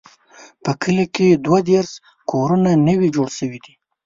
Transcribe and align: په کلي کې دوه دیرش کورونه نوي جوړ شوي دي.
په 0.63 0.71
کلي 0.81 1.05
کې 1.15 1.27
دوه 1.45 1.59
دیرش 1.69 1.91
کورونه 2.31 2.69
نوي 2.87 3.07
جوړ 3.15 3.27
شوي 3.37 3.59
دي. 3.65 3.73